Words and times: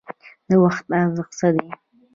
د 0.49 0.49
وخت 0.63 0.85
ارزښت 0.99 1.31
څه 1.39 1.47
دی؟ 1.55 1.67